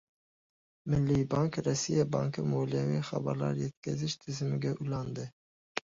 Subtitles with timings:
[0.93, 5.33] Milliy bank Rossiya banki moliyaviy xabarlar yetkazish tizimiga ulanadi